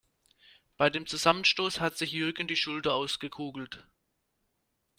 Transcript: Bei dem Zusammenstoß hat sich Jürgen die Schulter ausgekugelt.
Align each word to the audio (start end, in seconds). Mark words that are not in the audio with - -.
Bei 0.77 0.89
dem 0.89 1.05
Zusammenstoß 1.05 1.79
hat 1.79 1.95
sich 1.95 2.11
Jürgen 2.11 2.47
die 2.47 2.55
Schulter 2.55 2.93
ausgekugelt. 2.95 3.85